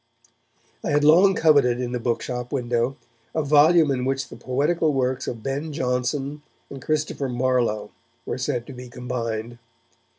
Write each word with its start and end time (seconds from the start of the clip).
I 0.83 0.89
had 0.89 1.03
long 1.03 1.35
coveted 1.35 1.79
in 1.79 1.91
the 1.91 1.99
bookshop 1.99 2.51
window 2.51 2.97
a 3.35 3.43
volume 3.43 3.91
in 3.91 4.03
which 4.03 4.29
the 4.29 4.35
poetical 4.35 4.93
works 4.95 5.27
of 5.27 5.43
Ben 5.43 5.71
Jonson 5.71 6.41
and 6.71 6.81
Christopher 6.81 7.29
Marlowe 7.29 7.91
were 8.25 8.39
said 8.39 8.65
to 8.65 8.73
be 8.73 8.89
combined. 8.89 9.59